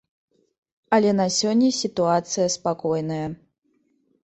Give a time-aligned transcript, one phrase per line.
[0.97, 3.23] Але на сёння сітуацыя спакойная.